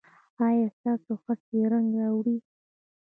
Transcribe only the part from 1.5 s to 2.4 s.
رنګ راوړي؟